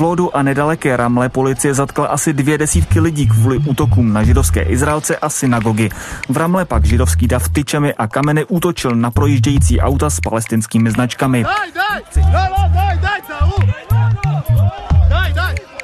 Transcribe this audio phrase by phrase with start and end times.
[0.00, 4.62] V Lódu a nedaleké Ramle policie zatkla asi dvě desítky lidí kvůli útokům na židovské
[4.62, 5.88] Izraelce a synagogy.
[6.28, 11.42] V Ramle pak židovský dav tyčemi a kameny útočil na projíždějící auta s palestinskými značkami.
[11.42, 13.49] Daj, daj, daj, daj, daj,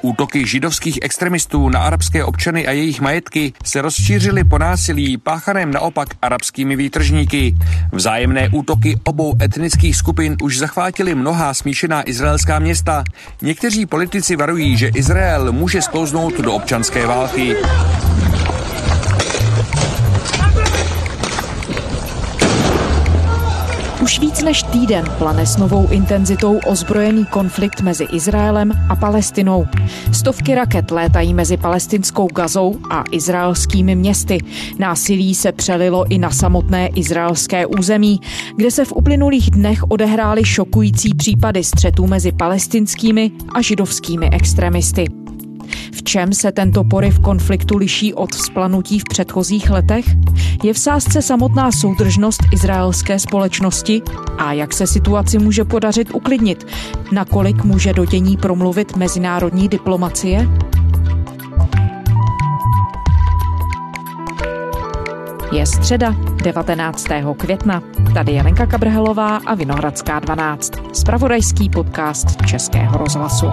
[0.07, 6.09] Útoky židovských extremistů na arabské občany a jejich majetky se rozšířily po násilí páchaném naopak
[6.23, 7.55] arabskými výtržníky.
[7.93, 13.05] Vzájemné útoky obou etnických skupin už zachvátily mnohá smíšená izraelská města.
[13.43, 17.57] Někteří politici varují, že Izrael může sklouznout do občanské války.
[24.21, 29.67] Víc než týden plane s novou intenzitou ozbrojený konflikt mezi Izraelem a Palestinou.
[30.13, 34.39] Stovky raket létají mezi palestinskou Gazou a izraelskými městy.
[34.79, 38.21] Násilí se přelilo i na samotné izraelské území,
[38.57, 45.26] kde se v uplynulých dnech odehrály šokující případy střetů mezi palestinskými a židovskými extremisty.
[45.93, 50.05] V čem se tento poryv konfliktu liší od vzplanutí v předchozích letech?
[50.63, 54.03] Je v sázce samotná soudržnost izraelské společnosti
[54.39, 56.67] a jak se situaci může podařit uklidnit?
[57.13, 60.49] Nakolik může do dění promluvit mezinárodní diplomacie?
[65.53, 66.15] Je středa
[66.45, 67.07] 19.
[67.37, 67.83] května.
[68.15, 70.73] Tady je Lenka Kabrhelová a Vinohradská 12.
[70.93, 73.47] Spravodajský podcast Českého rozhlasu.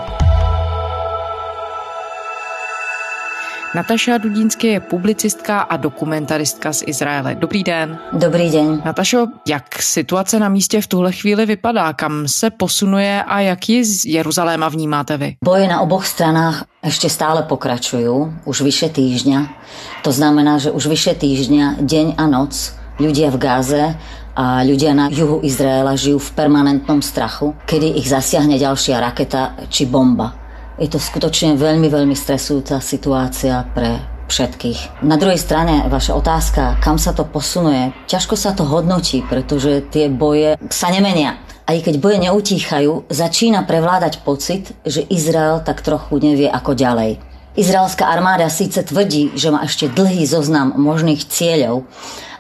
[3.73, 7.35] Nataša Dudínsky je publicistka a dokumentaristka z Izraele.
[7.41, 7.97] Dobrý den.
[8.13, 8.81] Dobrý den.
[8.85, 11.93] Natašo, jak situace na místě v tuhle chvíli vypadá?
[11.93, 15.35] Kam se posunuje a jak ji z Jeruzaléma vnímáte vy?
[15.45, 19.49] Boje na oboch stranách ešte stále pokračujú, už vyše týždňa.
[20.05, 23.97] To znamená, že už vyše týždňa, deň a noc, ľudia v Gáze
[24.37, 29.89] a ľudia na juhu Izraela žijú v permanentnom strachu, kedy ich zasiahne ďalšia raketa či
[29.89, 30.42] bomba.
[30.81, 35.05] Je to skutočne veľmi, veľmi stresujúca situácia pre všetkých.
[35.05, 40.09] Na druhej strane, vaša otázka, kam sa to posunuje, ťažko sa to hodnotí, pretože tie
[40.09, 41.37] boje sa nemenia.
[41.70, 47.21] Aj keď boje neutíchajú, začína prevládať pocit, že Izrael tak trochu nevie ako ďalej.
[47.53, 51.86] Izraelská armáda síce tvrdí, že má ešte dlhý zoznam možných cieľov,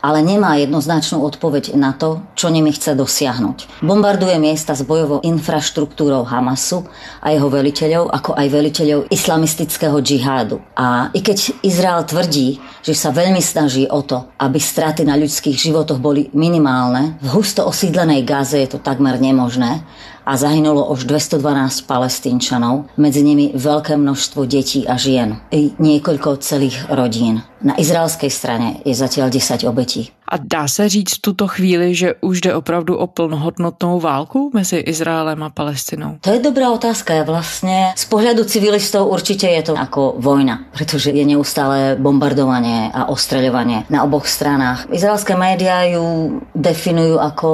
[0.03, 3.79] ale nemá jednoznačnú odpoveď na to, čo nimi chce dosiahnuť.
[3.79, 6.83] Bombarduje miesta s bojovou infraštruktúrou Hamasu
[7.23, 10.59] a jeho veliteľov, ako aj veliteľov islamistického džihádu.
[10.75, 15.55] A i keď Izrael tvrdí, že sa veľmi snaží o to, aby straty na ľudských
[15.55, 19.87] životoch boli minimálne, v husto osídlenej Gáze je to takmer nemožné
[20.25, 26.87] a zahynulo už 212 palestínčanov, medzi nimi veľké množstvo detí a žien i niekoľko celých
[26.89, 27.43] rodín.
[27.63, 30.11] Na izraelskej strane je zatiaľ 10 obetí.
[30.27, 34.77] A dá se říct v tuto chvíli, že už jde opravdu o plnohodnotnou válku mezi
[34.77, 36.17] Izraelem a Palestinou?
[36.21, 37.23] To je dobrá otázka.
[37.23, 43.85] Vlastne z pohľadu civilistov určite je to ako vojna, pretože je neustále bombardovanie a ostreľovanie
[43.93, 44.89] na oboch stranách.
[44.89, 47.49] Izraelské médiá ju definujú ako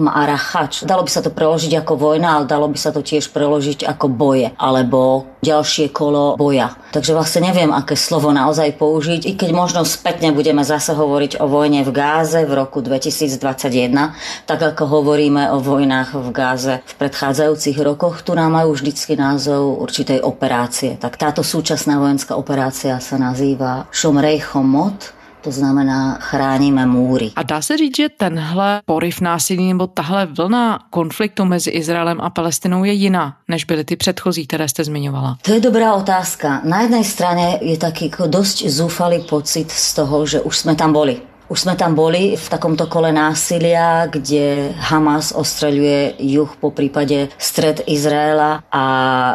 [0.00, 0.88] ma'arachač.
[0.88, 4.06] Dalo by sa to preložiť ako vojna, ale dalo by sa to tiež preložiť ako
[4.08, 6.72] boje alebo ďalšie kolo boja.
[6.94, 11.50] Takže vlastne neviem, aké slovo naozaj použiť, i keď možno spätne budeme zase hovoriť o
[11.50, 17.78] vojne v Gáze v roku 2021, tak ako hovoríme o vojnách v Gáze v predchádzajúcich
[17.82, 20.94] rokoch, ktorá majú vždycky názov určitej operácie.
[20.96, 27.30] Tak táto súčasná vojenská operácia sa nazýva Šomrej Chomot, to znamená chráníme múry.
[27.36, 32.30] A dá se říct, že tenhle poryv násilí nebo tahle vlna konfliktu mezi Izraelem a
[32.30, 35.38] Palestinou je jiná, než byly ty předchozí, které jste zmiňovala?
[35.42, 36.60] To je dobrá otázka.
[36.64, 41.31] Na jednej strane je taký dosť zúfalý pocit z toho, že už sme tam boli
[41.50, 47.82] už sme tam boli v takomto kole násilia, kde Hamas ostreľuje juh po prípade stred
[47.84, 48.84] Izraela a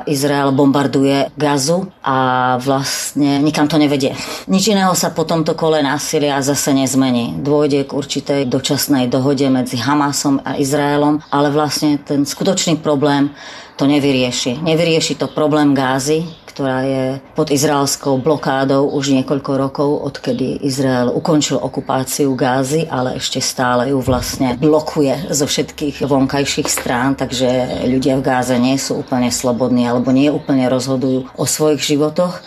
[0.07, 2.17] Izrael bombarduje Gazu a
[2.57, 4.15] vlastne nikam to nevedie.
[4.47, 7.37] Nič iného sa po tomto kole násilia zase nezmení.
[7.43, 13.29] Dôjde k určitej dočasnej dohode medzi Hamasom a Izraelom, ale vlastne ten skutočný problém
[13.77, 14.57] to nevyrieši.
[14.65, 16.25] Nevyrieši to problém Gázy,
[16.57, 23.37] ktorá je pod izraelskou blokádou už niekoľko rokov, odkedy Izrael ukončil okupáciu Gázy, ale ešte
[23.37, 29.29] stále ju vlastne blokuje zo všetkých vonkajších strán, takže ľudia v Gáze nie sú úplne
[29.29, 32.41] slobodní alebo nie úplne rozhodujú o svojich životoch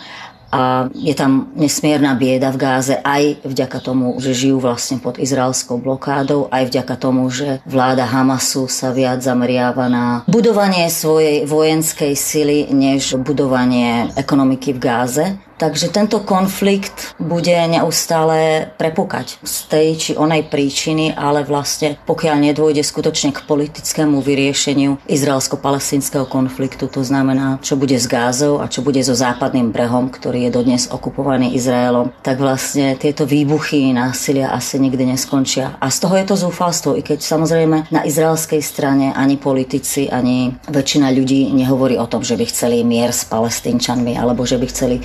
[0.51, 5.79] a je tam nesmierna bieda v Gáze aj vďaka tomu, že žijú vlastne pod izraelskou
[5.79, 12.59] blokádou, aj vďaka tomu, že vláda Hamasu sa viac zameriava na budovanie svojej vojenskej sily,
[12.75, 15.25] než budovanie ekonomiky v Gáze.
[15.61, 22.81] Takže tento konflikt bude neustále prepukať z tej či onej príčiny, ale vlastne pokiaľ nedôjde
[22.81, 29.05] skutočne k politickému vyriešeniu izraelsko-palestinského konfliktu, to znamená, čo bude s Gázou a čo bude
[29.05, 35.13] so západným brehom, ktorý je dodnes okupovaný Izraelom, tak vlastne tieto výbuchy násilia asi nikdy
[35.13, 35.77] neskončia.
[35.77, 40.57] A z toho je to zúfalstvo, i keď samozrejme na izraelskej strane ani politici, ani
[40.73, 44.97] väčšina ľudí nehovorí o tom, že by chceli mier s palestínčanmi alebo že by chceli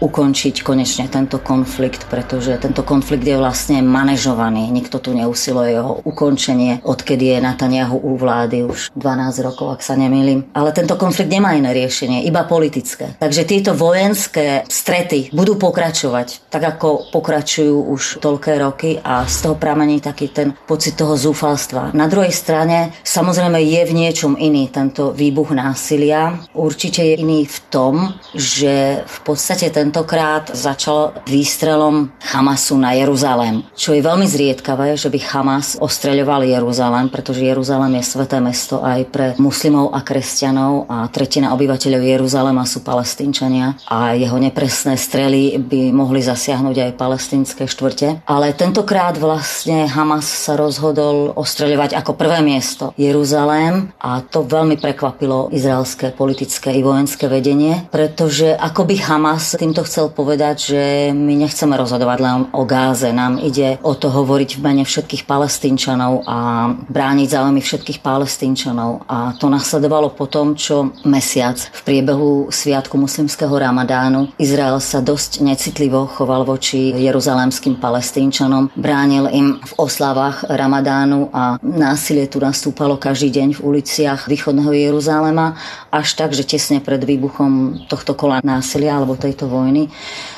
[0.00, 4.72] ukončiť konečne tento konflikt, pretože tento konflikt je vlastne manažovaný.
[4.72, 9.94] Nikto tu neusiluje jeho ukončenie, odkedy je Netanyahu u vlády už 12 rokov, ak sa
[10.00, 10.48] nemýlim.
[10.56, 13.20] Ale tento konflikt nemá iné riešenie, iba politické.
[13.20, 19.60] Takže tieto vojenské strety budú pokračovať, tak ako pokračujú už toľké roky a z toho
[19.60, 21.92] pramení taký ten pocit toho zúfalstva.
[21.92, 26.40] Na druhej strane samozrejme je v niečom iný tento výbuch násilia.
[26.56, 27.94] Určite je iný v tom,
[28.32, 35.10] že v podstate ten tentokrát začal výstrelom Hamasu na Jeruzalém, čo je veľmi zriedkavé, že
[35.10, 41.10] by Hamas ostreľoval Jeruzalém, pretože Jeruzalém je sveté mesto aj pre muslimov a kresťanov a
[41.10, 48.22] tretina obyvateľov Jeruzalema sú palestínčania a jeho nepresné strely by mohli zasiahnuť aj palestínske štvrte.
[48.30, 55.50] Ale tentokrát vlastne Hamas sa rozhodol ostreľovať ako prvé miesto Jeruzalém a to veľmi prekvapilo
[55.50, 60.82] izraelské politické i vojenské vedenie, pretože ako by Hamas týmto týmto chcel povedať, že
[61.16, 63.08] my nechceme rozhodovať len o Gáze.
[63.16, 69.08] Nám ide o to hovoriť v mene všetkých palestínčanov a brániť záujmy všetkých palestínčanov.
[69.08, 75.40] A to nasledovalo po tom, čo mesiac v priebehu sviatku muslimského Ramadánu Izrael sa dosť
[75.40, 83.32] necitlivo choval voči jeruzalémskym palestínčanom, bránil im v oslavách Ramadánu a násilie tu nastúpalo každý
[83.32, 85.56] deň v uliciach východného Jeruzalema,
[85.88, 89.86] až tak, že tesne pred výbuchom tohto kola násilia alebo tejto vojny vojny,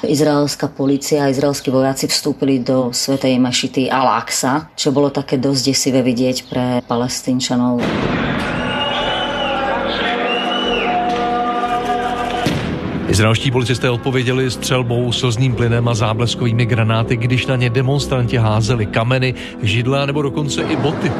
[0.04, 6.04] izraelská policia a izraelskí vojaci vstúpili do svetej mešity Al-Aqsa, čo bolo také dosť desivé
[6.04, 7.80] vidieť pre palestínčanov.
[13.08, 19.34] Izraelští policisté odpověděli střelbou, slzným plynem a zábleskovými granáty, když na ně demonstranti házeli kameny,
[19.62, 21.12] židle nebo dokonce i boty.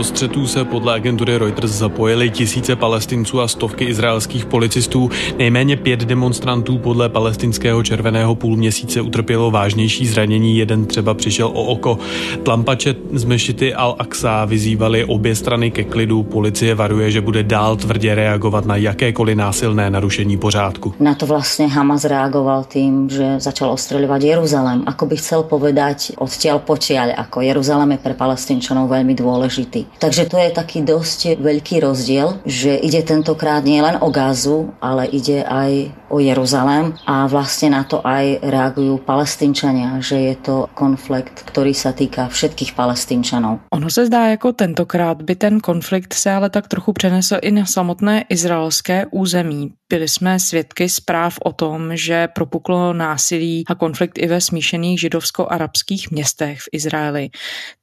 [0.00, 5.10] Do střetů se podle agentury Reuters zapojili tisíce palestinců a stovky izraelských policistů.
[5.38, 11.98] Nejméně pět demonstrantů podle palestinského červeného půlměsíce utrpělo vážnější zranění, jeden třeba přišel o oko.
[12.42, 16.22] Tlampače z mešity Al-Aqsa vyzývali obě strany ke klidu.
[16.22, 20.94] Policie varuje, že bude dál tvrdě reagovat na jakékoliv násilné narušení pořádku.
[21.00, 24.82] Na to vlastně Hamas reagoval tým, že začal ostreľovať Jeruzalém.
[24.86, 29.89] Ako by chcel povedať odtiaľ počiaľ, ako Jeruzalém je pre palestínčanov veľmi dôležitý.
[29.98, 35.04] Takže to je taký dosť veľký rozdiel, že ide tentokrát nie len o Gázu, ale
[35.10, 41.44] ide aj o Jeruzalém a vlastne na to aj reagujú palestínčania, že je to konflikt,
[41.46, 43.60] ktorý sa týka všetkých palestínčanov.
[43.70, 47.66] Ono se zdá, jako tentokrát by ten konflikt se ale tak trochu přenesl i na
[47.66, 49.72] samotné izraelské území.
[49.88, 56.10] Byli jsme svědky zpráv o tom, že propuklo násilí a konflikt i ve smíšených židovsko-arabských
[56.10, 57.30] městech v Izraeli.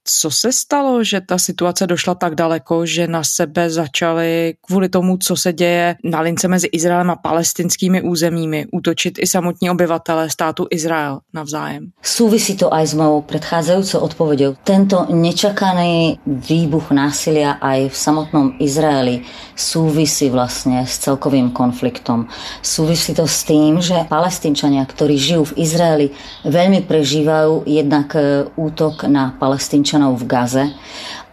[0.10, 5.18] Co se stalo, že ta situace došla tak daleko, že na sebe začaly kvůli tomu,
[5.18, 10.68] co se děje na lince mezi Izraelem a palestinskými územími, útočit i samotní obyvatelé státu
[10.72, 11.92] Izrael navzájem?
[12.02, 14.56] Súvisí to aj s mojou predchádzajúcou odpovedou.
[14.64, 22.32] Tento nečakaný výbuch násilia aj v samotnom Izraeli súvisí vlastne s celkovým konfliktom.
[22.64, 26.08] Súvisí to s tým, že palestínčania, ktorí žijú v Izraeli,
[26.48, 30.66] veľmi prežívajú jednak e, útok na palestínčania občanov v Gaze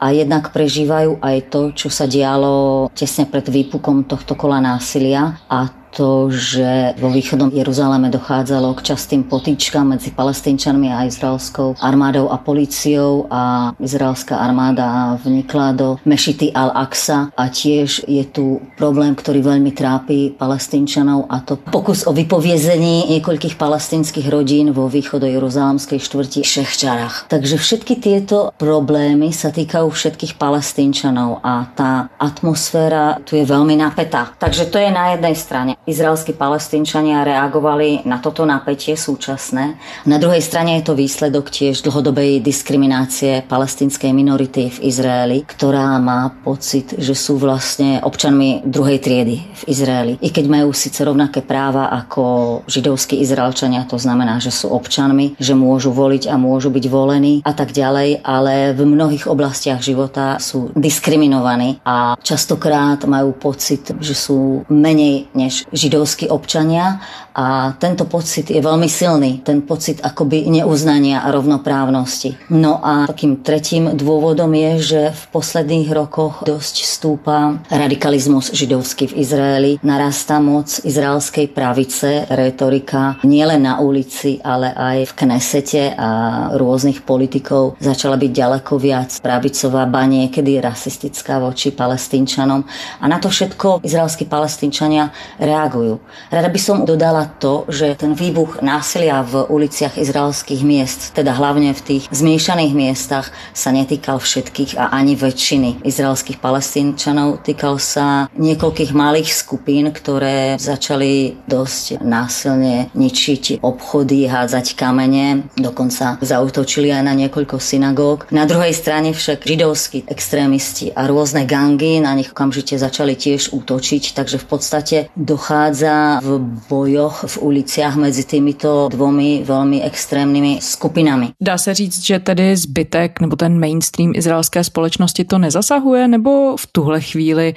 [0.01, 5.69] a jednak prežívajú aj to, čo sa dialo tesne pred výpukom tohto kola násilia a
[5.95, 12.37] to, že vo východnom Jeruzaleme dochádzalo k častým potýčkam medzi palestínčanmi a izraelskou armádou a
[12.43, 19.71] políciou a izraelská armáda vnikla do mešity Al-Aqsa a tiež je tu problém, ktorý veľmi
[19.71, 27.31] trápi palestínčanov a to pokus o vypoviezení niekoľkých palestínskych rodín vo východo jeruzalemskej štvrti Šechčarach.
[27.31, 34.35] Takže všetky tieto problémy sa týkajú všetkých palestínčanov a tá atmosféra tu je veľmi napätá.
[34.43, 35.73] Takže to je na jednej strane.
[35.85, 39.77] Izraelskí palestínčania reagovali na toto napätie súčasné.
[40.09, 46.33] Na druhej strane je to výsledok tiež dlhodobej diskriminácie palestínskej minority v Izraeli, ktorá má
[46.41, 50.13] pocit, že sú vlastne občanmi druhej triedy v Izraeli.
[50.25, 55.53] I keď majú síce rovnaké práva ako židovskí Izraelčania, to znamená, že sú občanmi, že
[55.53, 60.73] môžu voliť a môžu byť volení a tak ďalej, ale v mnohých oblastiach života sú
[60.73, 67.01] diskriminovaní a častokrát majú pocit, že sú menej než židovskí občania
[67.35, 72.55] a tento pocit je veľmi silný, ten pocit akoby neuznania a rovnoprávnosti.
[72.55, 79.19] No a takým tretím dôvodom je, že v posledných rokoch dosť stúpa radikalizmus židovský v
[79.27, 86.11] Izraeli, narastá moc izraelskej pravice, retorika nielen na ulici, ale aj v Knesete a
[86.55, 92.63] rôznych politikov začala byť ďaleko viac pravicová, ba niekedy rasistická voči palestínčanom.
[93.03, 95.11] A na to všetko izraelskí palestínčania
[95.43, 95.99] reagujú.
[96.31, 101.75] Rada by som dodala to, že ten výbuch násilia v uliciach izraelských miest, teda hlavne
[101.75, 107.43] v tých zmiešaných miestach, sa netýkal všetkých a ani väčšiny izraelských palestínčanov.
[107.43, 116.91] Týkal sa niekoľkých malých skupín, ktoré začali dosť násilne ničiť obchody, hádzať kamene, dokonca zautočili
[116.91, 118.29] aj na niekoľko synagóg.
[118.29, 124.19] Na druhej strane však židovskí extrémisti a rôzne gangy na nich okamžite začali tiež útočiť,
[124.19, 131.31] takže v podstate dochádza v bojoch v uliciach mezi týmito dvomi velmi extrémnymi skupinami.
[131.43, 136.67] Dá se říct, že tedy zbytek nebo ten mainstream izraelské společnosti to nezasahuje, nebo v
[136.73, 137.55] tuhle chvíli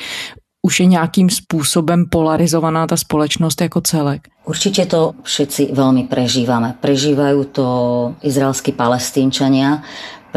[0.62, 4.28] už je nějakým způsobem polarizovaná ta společnost jako celek?
[4.48, 6.72] Určite to všetci veľmi prežívame.
[6.80, 7.68] Prežívajú to
[8.24, 9.84] izraelskí palestínčania,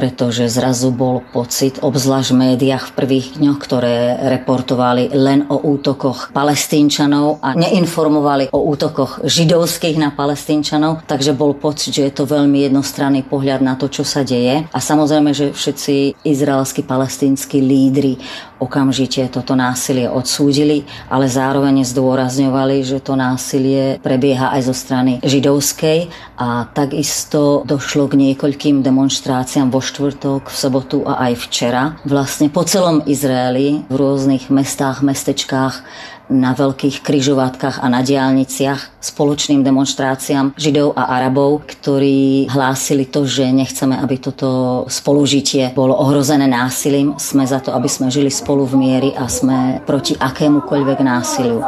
[0.01, 6.33] pretože zrazu bol pocit, obzvlášť v médiách v prvých dňoch, ktoré reportovali len o útokoch
[6.33, 12.65] palestínčanov a neinformovali o útokoch židovských na palestínčanov, takže bol pocit, že je to veľmi
[12.73, 14.65] jednostranný pohľad na to, čo sa deje.
[14.73, 18.17] A samozrejme, že všetci izraelskí palestínsky lídry
[18.61, 26.13] okamžite toto násilie odsúdili, ale zároveň zdôrazňovali, že to násilie prebieha aj zo strany židovskej
[26.37, 31.99] a takisto došlo k niekoľkým demonstráciám vo štvrtok, v sobotu a aj včera.
[32.07, 35.83] Vlastne po celom Izraeli, v rôznych mestách, mestečkách
[36.31, 43.51] na veľkých kryžovatkách a na diálniciach spoločným demonstráciám Židov a Arabov, ktorí hlásili to, že
[43.51, 47.19] nechceme, aby toto spolužitie bolo ohrozené násilím.
[47.19, 51.59] Sme za to, aby sme žili spolu v miery a sme proti akémukoľvek násiliu.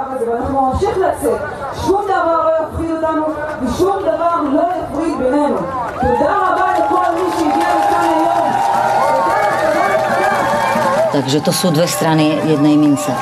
[11.13, 13.13] Takže to sú dve strany jednej mince.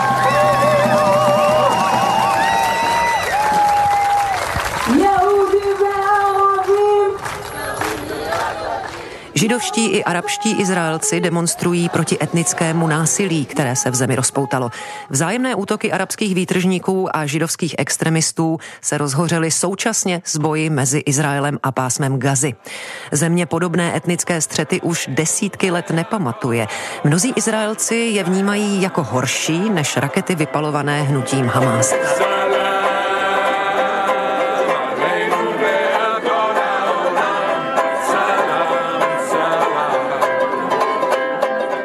[9.41, 14.71] Židovští i arabští Izraelci demonstrují proti etnickému násilí, které se v zemi rozpoutalo.
[15.11, 21.73] Vzájemné útoky arabských výtržníků a židovských extremistů se rozhořely současně s boji mezi Izraelem a
[21.73, 22.55] pásmem Gazy.
[23.13, 26.67] Země podobné etnické střety už desítky let nepamatuje.
[27.05, 31.95] Mnozí Izraelci je vnímají jako horší než rakety vypalované hnutím Hamas.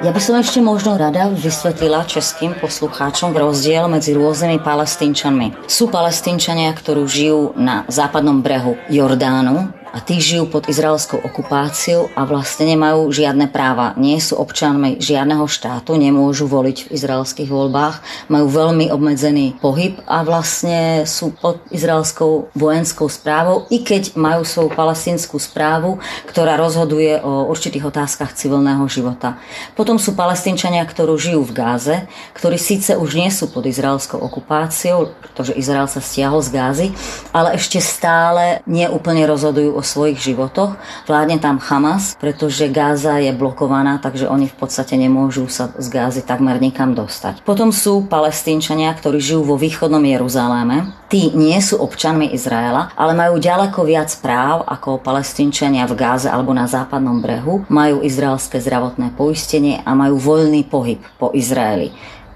[0.06, 5.66] Ja by som ešte možno rada vysvetlila českým poslucháčom rozdiel medzi rôznymi palestínčanmi.
[5.66, 12.28] Sú palestínčania, ktorí žijú na západnom brehu Jordánu, a tí žijú pod izraelskou okupáciou a
[12.28, 13.96] vlastne nemajú žiadne práva.
[13.96, 20.28] Nie sú občanmi žiadneho štátu, nemôžu voliť v izraelských voľbách, majú veľmi obmedzený pohyb a
[20.28, 27.48] vlastne sú pod izraelskou vojenskou správou, i keď majú svoju palestinskú správu, ktorá rozhoduje o
[27.48, 29.40] určitých otázkach civilného života.
[29.80, 31.96] Potom sú palestínčania, ktorí žijú v Gáze,
[32.36, 36.88] ktorí síce už nie sú pod izraelskou okupáciou, pretože Izrael sa stiahol z Gázy,
[37.32, 40.82] ale ešte stále nie úplne rozhodujú o svojich životoch.
[41.06, 46.26] Vládne tam Hamas, pretože Gáza je blokovaná, takže oni v podstate nemôžu sa z Gázy
[46.26, 47.46] takmer nikam dostať.
[47.46, 51.06] Potom sú palestínčania, ktorí žijú vo východnom Jeruzaléme.
[51.06, 56.50] Tí nie sú občanmi Izraela, ale majú ďaleko viac práv ako palestínčania v Gáze alebo
[56.52, 57.70] na západnom brehu.
[57.70, 61.94] Majú izraelské zdravotné poistenie a majú voľný pohyb po Izraeli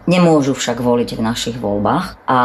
[0.09, 2.39] Nemôžu však voliť v našich voľbách a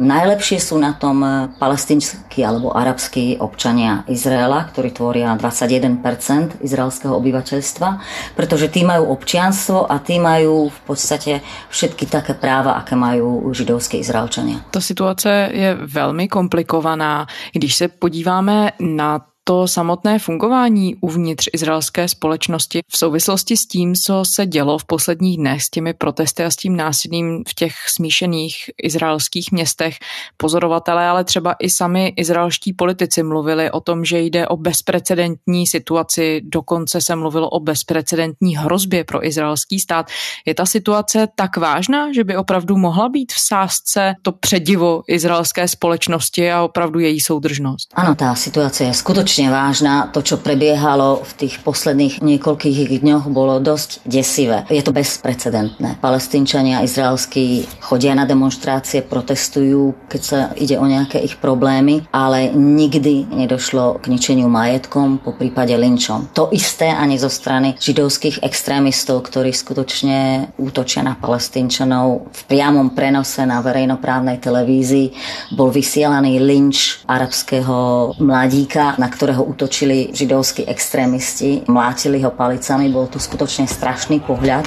[0.00, 1.20] najlepšie sú na tom
[1.60, 7.88] palestinskí alebo arabskí občania Izraela, ktorí tvoria 21% izraelského obyvateľstva,
[8.32, 14.00] pretože tí majú občianstvo a tí majú v podstate všetky také práva, aké majú židovské
[14.00, 14.64] Izraelčania.
[14.72, 17.26] Ta situace je velmi komplikovaná.
[17.52, 24.24] Když se podíváme na to samotné fungování uvnitř izraelské společnosti v souvislosti s tím, co
[24.24, 28.70] se dělo v posledních dnech s těmi protesty a s tím násilím v těch smíšených
[28.82, 29.96] izraelských městech.
[30.36, 36.40] Pozorovatelé, ale třeba i sami izraelští politici mluvili o tom, že jde o bezprecedentní situaci,
[36.44, 40.06] dokonce se mluvilo o bezprecedentní hrozbě pro izraelský stát.
[40.46, 45.68] Je ta situace tak vážná, že by opravdu mohla být v sázce to předivo izraelské
[45.68, 47.88] společnosti a opravdu její soudržnost?
[47.94, 50.10] Ano, ta situace je skutečně skutočne vážna.
[50.10, 54.66] To, čo prebiehalo v tých posledných niekoľkých dňoch, bolo dosť desivé.
[54.66, 56.02] Je to bezprecedentné.
[56.02, 63.30] Palestínčania izraelskí chodia na demonstrácie, protestujú, keď sa ide o nejaké ich problémy, ale nikdy
[63.30, 66.34] nedošlo k ničeniu majetkom, po prípade linčom.
[66.34, 73.46] To isté ani zo strany židovských extrémistov, ktorí skutočne útočia na palestínčanov v priamom prenose
[73.46, 75.14] na verejnoprávnej televízii.
[75.54, 83.20] Bol vysielaný linč arabského mladíka, na ktorého útočili židovskí extrémisti, mlátili ho palicami, bol to
[83.20, 84.64] skutočne strašný pohľad.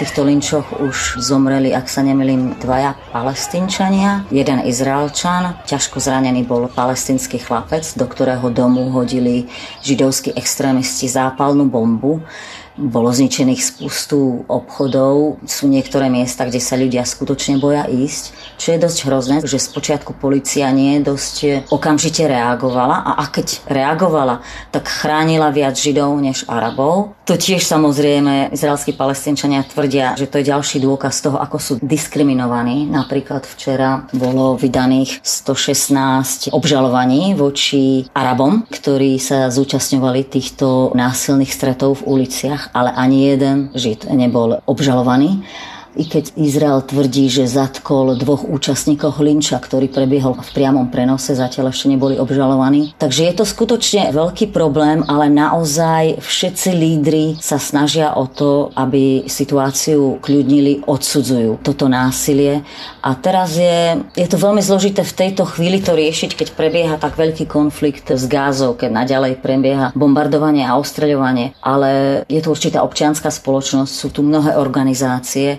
[0.00, 7.36] Týchto linčoch už zomreli, ak sa nemilím, dvaja palestínčania, jeden Izraelčan, ťažko zranený bol palestinský
[7.44, 9.52] chlapec, do ktorého domu hodili
[9.84, 12.24] židovskí extrémisti zápalnú bombu.
[12.78, 18.78] Bolo zničených spustu obchodov, sú niektoré miesta, kde sa ľudia skutočne boja ísť, čo je
[18.78, 25.48] dosť hrozné, že spočiatku policia nie dosť okamžite reagovala a, a keď reagovala, tak chránila
[25.48, 27.16] viac Židov než Arabov.
[27.24, 32.90] To tiež samozrejme izraelskí palestinčania tvrdia, že to je ďalší dôkaz toho, ako sú diskriminovaní.
[32.90, 42.20] Napríklad včera bolo vydaných 116 obžalovaní voči Arabom, ktorí sa zúčastňovali týchto násilných stretov v
[42.20, 45.44] uliciach ale ani jeden Žid nebol obžalovaný
[45.98, 51.74] i keď Izrael tvrdí, že zatkol dvoch účastníkov linča, ktorý prebiehol v priamom prenose, zatiaľ
[51.74, 52.94] ešte neboli obžalovaní.
[52.94, 59.26] Takže je to skutočne veľký problém, ale naozaj všetci lídry sa snažia o to, aby
[59.26, 62.62] situáciu kľudnili, odsudzujú toto násilie.
[63.02, 67.18] A teraz je, je to veľmi zložité v tejto chvíli to riešiť, keď prebieha tak
[67.18, 71.58] veľký konflikt s Gázou, keď naďalej prebieha bombardovanie a ostreľovanie.
[71.64, 75.58] Ale je to určitá občianská spoločnosť, sú tu mnohé organizácie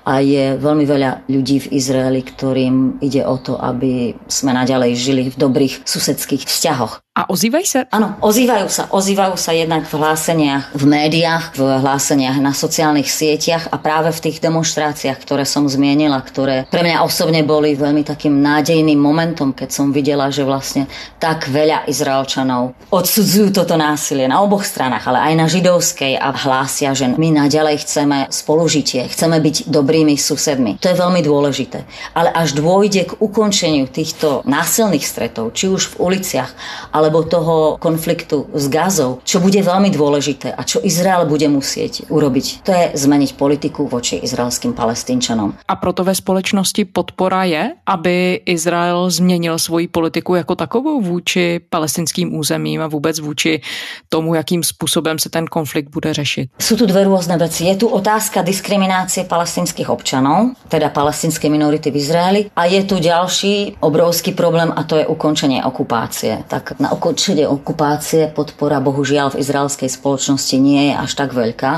[0.05, 5.23] a je veľmi veľa ľudí v Izraeli, ktorým ide o to, aby sme naďalej žili
[5.29, 7.01] v dobrých susedských vzťahoch.
[7.11, 7.79] A ozývajú sa?
[7.91, 8.87] Áno, ozývajú sa.
[8.87, 14.31] Ozývajú sa jednak v hláseniach v médiách, v hláseniach na sociálnych sieťach a práve v
[14.31, 19.69] tých demonstráciách, ktoré som zmienila, ktoré pre mňa osobne boli veľmi takým nádejným momentom, keď
[19.75, 20.87] som videla, že vlastne
[21.19, 26.95] tak veľa Izraelčanov odsudzujú toto násilie na oboch stranách, ale aj na židovskej a hlásia,
[26.95, 30.79] že my naďalej chceme spolužitie, chceme byť dobrými susedmi.
[30.79, 31.83] To je veľmi dôležité.
[32.15, 36.47] Ale až dôjde k ukončeniu týchto násilných stretov, či už v uliciach,
[36.95, 42.63] alebo toho konfliktu s Gazou, čo bude veľmi dôležité a čo Izrael bude musieť urobiť,
[42.63, 45.59] to je zmeniť politiku voči izraelským palestínčanom.
[45.67, 52.31] A proto ve společnosti podpora je, aby Izrael změnil svoji politiku jako takovou vůči palestinským
[52.31, 53.59] územím a vůbec vůči
[54.07, 56.55] tomu, jakým způsobem se ten konflikt bude řešit.
[56.63, 57.67] Sú tu dve rôzne veci.
[57.67, 63.81] Je tu otázka diskriminácie palestinských občanov, teda palestinské minority v Izraeli a je tu ďalší
[63.81, 66.45] obrovský problém a to je ukončenie okupácie.
[66.45, 71.71] Tak na ukončenie okupácie podpora bohužiaľ v izraelskej spoločnosti nie je až tak veľká.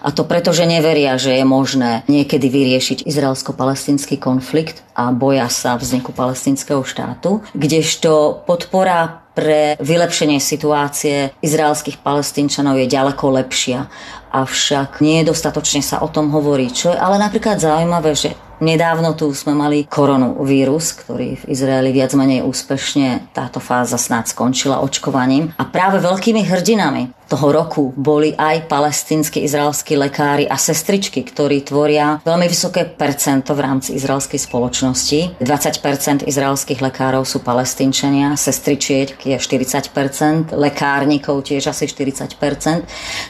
[0.00, 5.76] A to preto, že neveria, že je možné niekedy vyriešiť izraelsko-palestinský konflikt a boja sa
[5.80, 13.86] vzniku palestinského štátu, kdežto podpora pre vylepšenie situácie izraelských palestínčanov je ďaleko lepšia.
[14.30, 19.16] Avšak nie je dostatočne sa o tom hovorí, čo je ale napríklad zaujímavé, že Nedávno
[19.16, 25.56] tu sme mali koronavírus, ktorý v Izraeli viac menej úspešne táto fáza snad skončila očkovaním.
[25.56, 32.18] A práve veľkými hrdinami toho roku boli aj palestínsky izraelskí lekári a sestričky, ktorí tvoria
[32.26, 35.38] veľmi vysoké percento v rámci izraelskej spoločnosti.
[35.38, 42.34] 20% izraelských lekárov sú palestínčania, sestričiek je 40%, lekárnikov tiež asi 40%.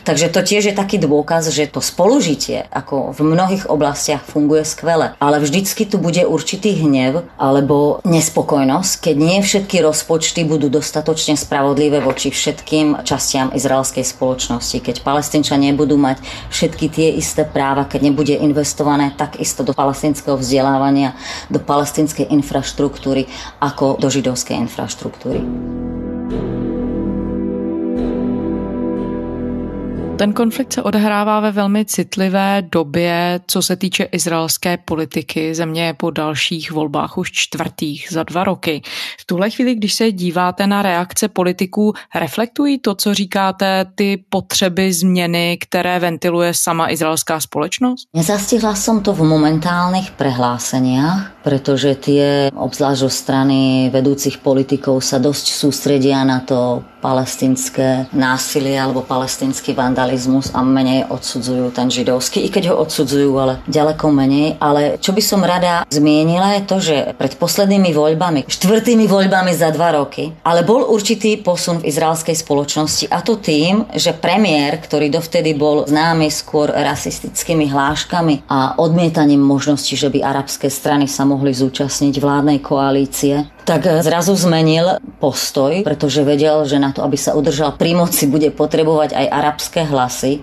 [0.08, 5.12] Takže to tiež je taký dôkaz, že to spolužitie ako v mnohých oblastiach funguje skvele.
[5.20, 12.00] Ale vždycky tu bude určitý hnev alebo nespokojnosť, keď nie všetky rozpočty budú dostatočne spravodlivé
[12.00, 13.52] voči všetkým častiam
[13.90, 14.76] izraelskej spoločnosti.
[14.78, 16.22] Keď palestinčania nebudú mať
[16.54, 21.18] všetky tie isté práva, keď nebude investované tak isto do palestinského vzdelávania,
[21.50, 23.26] do palestinskej infraštruktúry,
[23.58, 25.42] ako do židovskej infraštruktúry.
[30.20, 35.54] Ten konflikt se odehrává ve velmi citlivé době, co se týče izraelské politiky.
[35.54, 38.82] Země je po dalších volbách už čtvrtých za dva roky.
[39.20, 44.92] V tuhle chvíli, když se díváte na reakce politiků, reflektují to, co říkáte, ty potřeby
[44.92, 48.08] změny, které ventiluje sama izraelská společnost?
[48.14, 55.46] Nezastihla som to v momentálnych prehláseniach, pretože tie, obzvlášť zo strany vedúcich politikov, sa dosť
[55.56, 62.70] sústredia na to palestinské násilie alebo palestinský vandalizmus a menej odsudzujú ten židovský, i keď
[62.70, 64.60] ho odsudzujú, ale ďaleko menej.
[64.60, 69.72] Ale čo by som rada zmienila je to, že pred poslednými voľbami, štvrtými voľbami za
[69.72, 75.08] dva roky, ale bol určitý posun v izraelskej spoločnosti a to tým, že premiér, ktorý
[75.08, 81.56] dovtedy bol známy skôr rasistickými hláškami a odmietaním možnosti, že by arabské strany sa mohli
[81.56, 87.78] zúčastniť vládnej koalície, tak zrazu zmenil postoj, pretože vedel, že na to, aby sa udržal
[87.78, 90.42] pri moci, bude potrebovať aj arabské hlasy.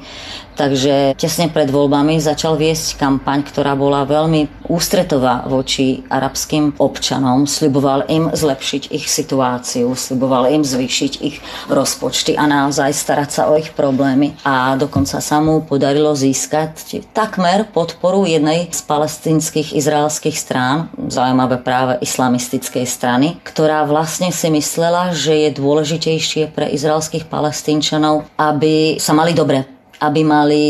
[0.57, 7.45] Takže tesne pred voľbami začal viesť kampaň, ktorá bola veľmi ústretová voči arabským občanom.
[7.45, 11.37] Sľuboval im zlepšiť ich situáciu, sľuboval im zvýšiť ich
[11.69, 14.33] rozpočty a naozaj starať sa o ich problémy.
[14.41, 22.01] A dokonca sa mu podarilo získať takmer podporu jednej z palestinských izraelských strán, zaujímavé práve
[22.01, 29.33] islamistickej strany, ktorá vlastne si myslela, že je dôležitejšie pre izraelských palestínčanov, aby sa mali
[29.33, 30.63] dobre aby mali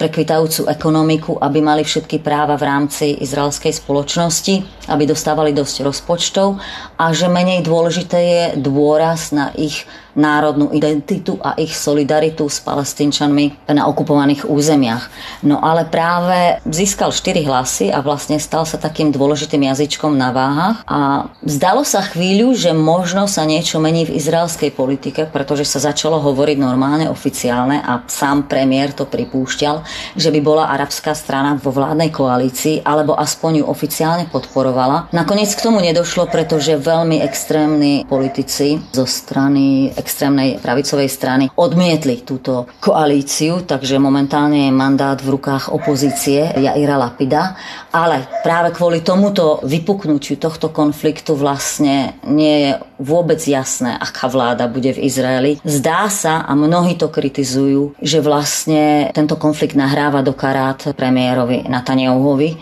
[0.00, 6.56] prekvitajúcu ekonomiku, aby mali všetky práva v rámci izraelskej spoločnosti, aby dostávali dosť rozpočtov
[7.00, 13.70] a že menej dôležité je dôraz na ich národnú identitu a ich solidaritu s palestínčanmi
[13.70, 15.06] na okupovaných územiach.
[15.46, 20.82] No ale práve získal 4 hlasy a vlastne stal sa takým dôležitým jazyčkom na váhach
[20.86, 26.18] a zdalo sa chvíľu, že možno sa niečo mení v izraelskej politike, pretože sa začalo
[26.18, 29.86] hovoriť normálne, oficiálne a sám premiér to pripúšťal,
[30.18, 35.14] že by bola arabská strana vo vládnej koalícii alebo aspoň ju oficiálne podporovala.
[35.14, 42.66] Nakoniec k tomu nedošlo, pretože veľmi extrémni politici zo strany extrémnej pravicovej strany odmietli túto
[42.82, 47.54] koalíciu, takže momentálne je mandát v rukách opozície Jaira Lapida,
[47.94, 54.90] ale práve kvôli tomuto vypuknutiu tohto konfliktu vlastne nie je vôbec jasné, aká vláda bude
[54.90, 55.52] v Izraeli.
[55.62, 62.58] Zdá sa, a mnohí to kritizujú, že vlastne tento konflikt nahráva do karát premiérovi Netanyahuovi,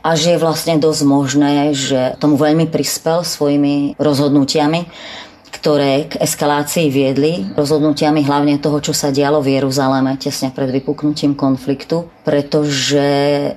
[0.00, 4.88] a že je vlastne dosť možné, že tomu veľmi prispel svojimi rozhodnutiami
[5.50, 11.36] ktoré k eskalácii viedli, rozhodnutiami hlavne toho, čo sa dialo v Jeruzaleme tesne pred vypuknutím
[11.36, 13.04] konfliktu, pretože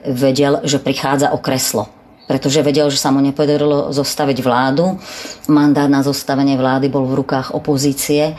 [0.03, 1.88] vedel, že prichádza o kreslo
[2.23, 4.95] pretože vedel, že sa mu nepodarilo zostaviť vládu.
[5.51, 8.34] Mandát na zostavenie vlády bol v rukách opozície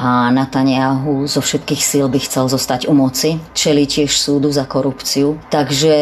[0.00, 5.36] a Netanyahu zo všetkých síl by chcel zostať u moci, čeli tiež súdu za korupciu.
[5.52, 5.96] Takže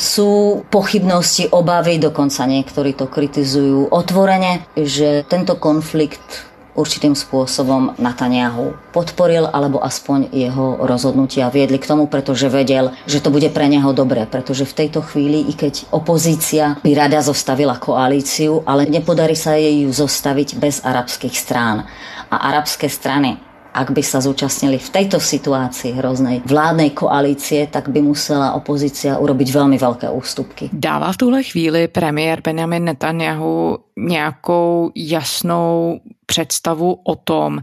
[0.00, 9.48] sú pochybnosti, obavy, dokonca niektorí to kritizujú otvorene, že tento konflikt určitým spôsobom Netanyahu podporil,
[9.48, 14.24] alebo aspoň jeho rozhodnutia viedli k tomu, pretože vedel, že to bude pre neho dobré,
[14.24, 19.84] pretože v tejto chvíli, i keď opozícia by rada zostavila koalíciu, ale nepodarí sa jej
[19.84, 21.84] ju zostaviť bez arabských strán.
[22.32, 28.04] A arabské strany ak by sa zúčastnili v tejto situácii hroznej vládnej koalície, tak by
[28.04, 30.68] musela opozícia urobiť veľmi veľké ústupky.
[30.72, 36.00] Dává v tuhle chvíli premiér Benjamin Netanyahu nějakou jasnou
[36.32, 37.60] představu o tom,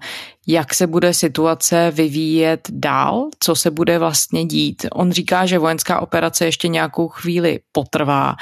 [0.48, 4.86] jak se bude situace vyvíjet dál, co se bude vlastně dít.
[4.94, 8.36] On říká, že vojenská operace ještě nějakou chvíli potrvá.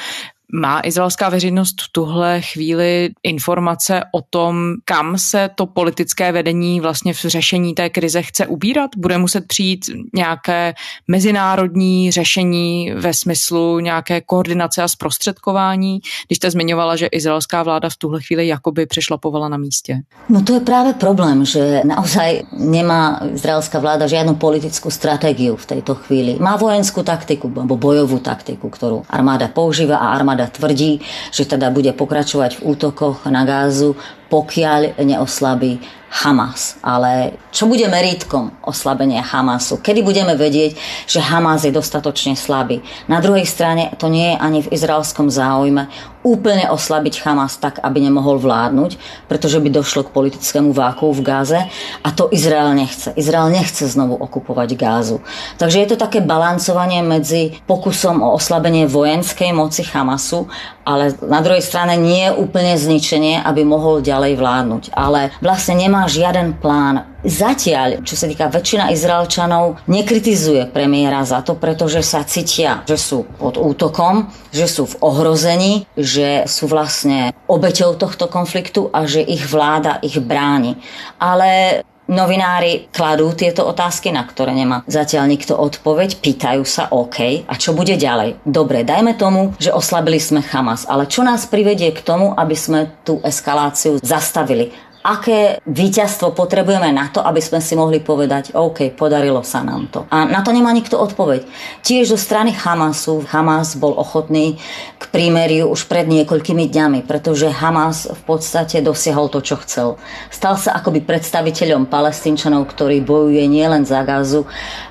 [0.54, 7.14] Má izraelská veřejnost v tuhle chvíli informace o tom, kam se to politické vedení vlastně
[7.14, 8.92] v řešení té krize chce ubírat?
[8.98, 10.74] Bude muset přijít nějaké
[11.08, 16.00] mezinárodní řešení ve smyslu nějaké koordinace a zprostředkování?
[16.28, 20.00] Když jste zmiňovala, že izraelská vláda v tuhle chvíli jakoby přešlapovala na místě.
[20.30, 25.96] No to je právě problém, že naozaj nemá izraelská vláda žiadnu politickú stratégiu v tejto
[25.96, 26.38] chvíli.
[26.40, 31.02] Má vojenskú taktiku, alebo bojovú taktiku, ktorú armáda používa a armáda tvrdí,
[31.34, 33.97] že teda bude pokračovať v útokoch na Gázu,
[34.28, 36.80] pokiaľ neoslabí Hamas.
[36.80, 39.84] Ale čo bude meritkom oslabenia Hamasu?
[39.84, 42.80] Kedy budeme vedieť, že Hamas je dostatočne slabý?
[43.12, 45.92] Na druhej strane to nie je ani v izraelskom záujme
[46.28, 49.00] úplne oslabiť Hamas tak, aby nemohol vládnuť,
[49.32, 51.60] pretože by došlo k politickému váku v Gáze
[52.04, 53.16] a to Izrael nechce.
[53.16, 55.24] Izrael nechce znovu okupovať Gázu.
[55.56, 60.52] Takže je to také balancovanie medzi pokusom o oslabenie vojenskej moci Hamasu,
[60.84, 64.96] ale na druhej strane nie úplne zničenie, aby mohol ďalej vládnuť.
[64.98, 67.06] Ale vlastne nemá žiaden plán.
[67.28, 73.28] Zatiaľ, čo sa týka väčšina Izraelčanov, nekritizuje premiéra za to, pretože sa cítia, že sú
[73.38, 79.44] pod útokom, že sú v ohrození, že sú vlastne obeťou tohto konfliktu a že ich
[79.46, 80.80] vláda ich bráni.
[81.20, 87.54] Ale Novinári kladú tieto otázky, na ktoré nemá zatiaľ nikto odpoveď, pýtajú sa OK, a
[87.60, 88.48] čo bude ďalej?
[88.48, 92.96] Dobre, dajme tomu, že oslabili sme Hamas, ale čo nás privedie k tomu, aby sme
[93.04, 94.72] tú eskaláciu zastavili?
[95.08, 100.04] Aké víťazstvo potrebujeme na to, aby sme si mohli povedať, OK, podarilo sa nám to.
[100.12, 101.48] A na to nemá nikto odpoveď.
[101.80, 104.60] Tiež zo strany Hamasu, Hamas bol ochotný
[105.00, 109.96] k prímeriu už pred niekoľkými dňami, pretože Hamas v podstate dosiahol to, čo chcel.
[110.28, 114.43] Stal sa akoby predstaviteľom palestínčanov, ktorý bojuje nielen za Gazu,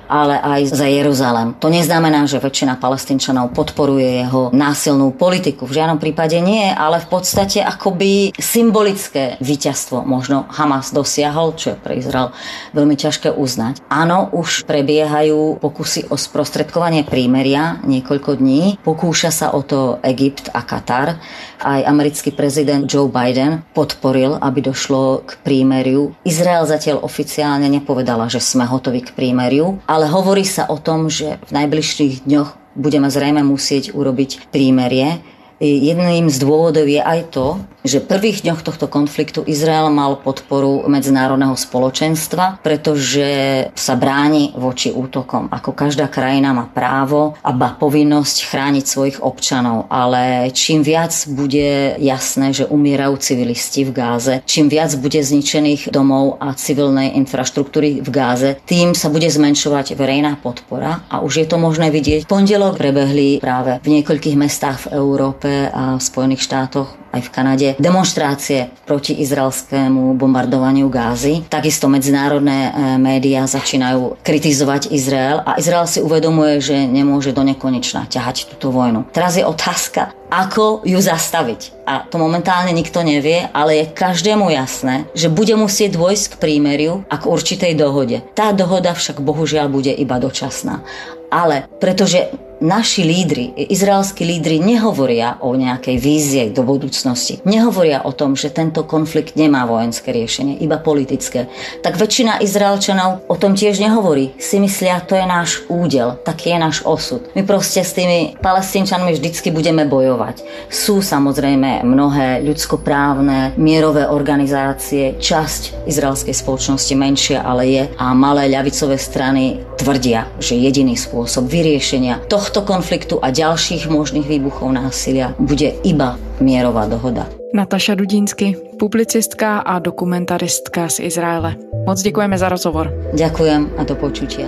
[0.07, 1.55] ale aj za Jeruzalem.
[1.59, 5.67] To neznamená, že väčšina palestínčanov podporuje jeho násilnú politiku.
[5.67, 11.77] V žiadnom prípade nie, ale v podstate akoby symbolické víťazstvo možno Hamas dosiahol, čo je
[11.77, 12.31] pre Izrael
[12.71, 13.83] veľmi ťažké uznať.
[13.91, 18.79] Áno, už prebiehajú pokusy o sprostredkovanie prímeria niekoľko dní.
[18.83, 21.19] Pokúša sa o to Egypt a Katar.
[21.57, 26.13] Aj americký prezident Joe Biden podporil, aby došlo k prímeriu.
[26.21, 31.41] Izrael zatiaľ oficiálne nepovedala, že sme hotoví k prímeriu, ale hovorí sa o tom, že
[31.49, 35.17] v najbližších dňoch budeme zrejme musieť urobiť prímerie.
[35.57, 37.57] Jedným z dôvodov je aj to,
[37.87, 43.25] že v prvých dňoch tohto konfliktu Izrael mal podporu medzinárodného spoločenstva, pretože
[43.73, 45.47] sa bráni voči útokom.
[45.49, 51.95] Ako každá krajina má právo a ba povinnosť chrániť svojich občanov, ale čím viac bude
[51.97, 58.09] jasné, že umierajú civilisti v Gáze, čím viac bude zničených domov a civilnej infraštruktúry v
[58.11, 62.27] Gáze, tým sa bude zmenšovať verejná podpora a už je to možné vidieť.
[62.27, 67.33] V pondelok prebehli práve v niekoľkých mestách v Európe a v Spojených štátoch aj v
[67.33, 71.43] Kanade, demonstrácie proti izraelskému bombardovaniu Gázy.
[71.47, 78.07] Takisto medzinárodné e, médiá začínajú kritizovať Izrael a Izrael si uvedomuje, že nemôže do nekonečna
[78.07, 79.07] ťahať túto vojnu.
[79.11, 81.87] Teraz je otázka, ako ju zastaviť.
[81.87, 87.07] A to momentálne nikto nevie, ale je každému jasné, že bude musieť dôjsť k prímeriu
[87.07, 88.19] a k určitej dohode.
[88.35, 90.83] Tá dohoda však bohužiaľ bude iba dočasná.
[91.31, 97.39] Ale pretože naši lídry, izraelskí lídry nehovoria o nejakej vízie do budúcnosti.
[97.45, 101.49] Nehovoria o tom, že tento konflikt nemá vojenské riešenie, iba politické.
[101.85, 104.33] Tak väčšina Izraelčanov o tom tiež nehovorí.
[104.41, 107.23] Si myslia, to je náš údel, taký je náš osud.
[107.37, 110.43] My proste s tými palestínčanmi vždycky budeme bojovať.
[110.67, 118.97] Sú samozrejme mnohé ľudskoprávne, mierové organizácie, časť izraelskej spoločnosti menšia, ale je a malé ľavicové
[118.97, 125.67] strany tvrdia, že jediný spôsob vyriešenia tohto tohto konfliktu a ďalších možných výbuchov násilia bude
[125.83, 127.27] iba mierová dohoda.
[127.51, 131.59] Nataša Dudínsky, publicistka a dokumentaristka z Izraele.
[131.83, 132.87] Moc děkujeme za rozhovor.
[133.11, 134.47] Ďakujem a do počutia.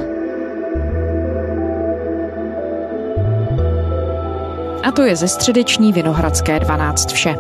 [4.84, 7.36] A to je ze středeční Vinohradské 12 vše.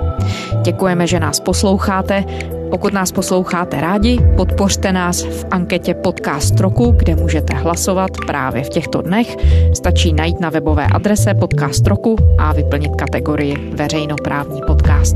[0.61, 2.23] Děkujeme, že nás posloucháte
[2.69, 8.69] pokud nás posloucháte rádi, podpořte nás v anketě Podcast roku, kde můžete hlasovat právě v
[8.69, 9.37] těchto dnech.
[9.73, 15.15] Stačí najít na webové adrese Podcast roku a vyplnit kategorii Veřejnoprávní podcast.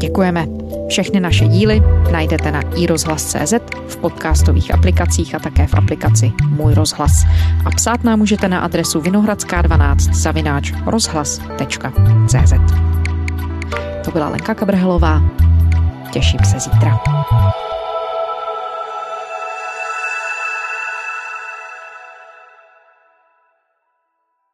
[0.00, 0.46] Děkujeme.
[0.88, 3.54] Všechny naše díly najdete na iRozhlas.cz,
[3.88, 7.12] v podcastových aplikacích a také v aplikaci Můj rozhlas.
[7.64, 12.52] A psát nám můžete na adresu vinohradská12 zavináč rozhlas.cz.
[14.04, 15.49] To byla Lenka Kabrhelová.
[16.12, 16.98] Těším se zítra.